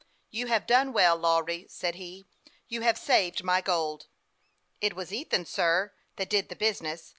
"You 0.31 0.47
have 0.47 0.65
done 0.65 0.93
well, 0.93 1.15
Lawry," 1.15 1.67
said 1.69 1.93
he." 1.93 2.25
You 2.69 2.81
have 2.81 2.97
saved 2.97 3.43
my 3.43 3.61
gold."" 3.61 4.07
It 4.81 4.95
was 4.95 5.13
Ethan, 5.13 5.45
sir, 5.45 5.93
that 6.15 6.27
did 6.27 6.49
the 6.49 6.55
business. 6.55 7.09